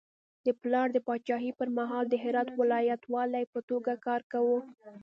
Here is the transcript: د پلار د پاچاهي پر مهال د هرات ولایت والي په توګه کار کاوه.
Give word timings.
د 0.45 0.47
پلار 0.61 0.87
د 0.93 0.97
پاچاهي 1.07 1.51
پر 1.59 1.69
مهال 1.77 2.05
د 2.09 2.15
هرات 2.23 2.49
ولایت 2.61 3.01
والي 3.13 3.43
په 3.53 3.59
توګه 3.69 3.91
کار 4.07 4.21
کاوه. 4.31 4.59